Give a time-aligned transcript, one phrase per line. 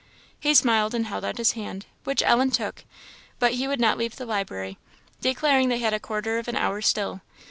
[0.39, 2.85] He smiled and held out his hand, which Ellen took,
[3.37, 4.79] but he would not leave the library,
[5.21, 7.21] declaring they had a quarter of an hour still.